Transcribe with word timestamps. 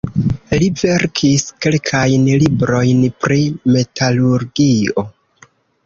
Li 0.61 0.69
verkis 0.83 1.45
kelkajn 1.67 2.25
librojn 2.45 3.07
pri 3.27 3.41
metalurgio. 3.79 5.11